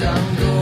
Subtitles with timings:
[0.00, 0.59] 想多。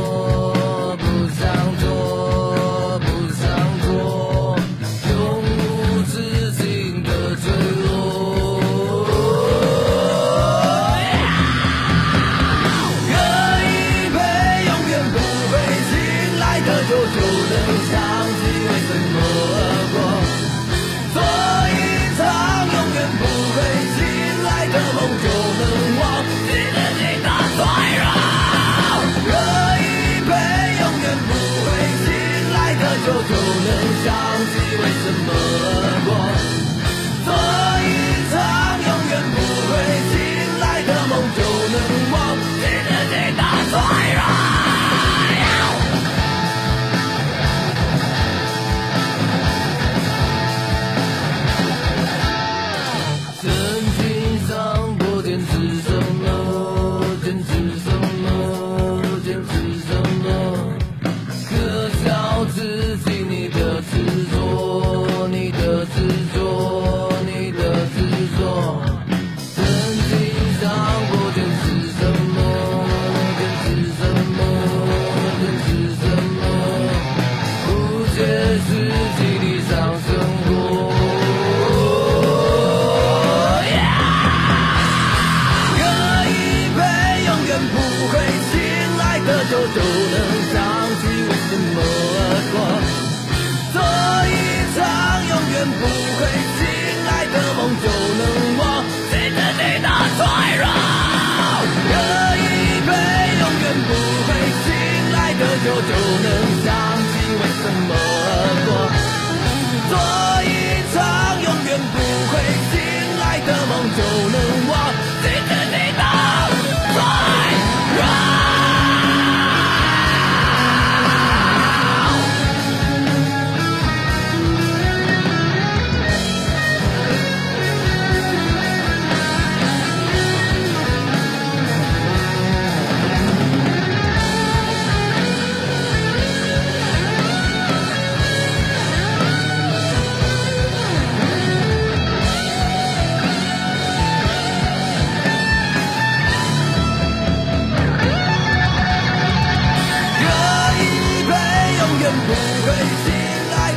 [33.15, 34.15] 就能想
[34.47, 35.88] 起为什么。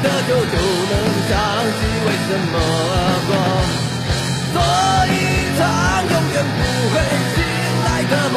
[0.03, 0.55] 的酒就
[0.89, 0.93] 能
[1.29, 1.31] 想
[1.77, 2.53] 起为什么
[3.27, 3.31] 过，
[4.53, 4.57] 做
[5.07, 5.15] 一
[5.57, 5.61] 场
[6.09, 6.59] 永远不
[6.91, 6.95] 会
[7.35, 7.37] 醒
[7.85, 8.35] 来的梦。